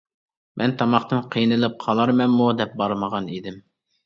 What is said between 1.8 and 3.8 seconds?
قالارمەنمۇ دەپ بارمىغان ئىدىم.